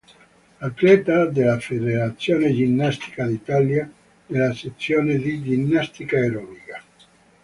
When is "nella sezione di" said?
4.25-5.43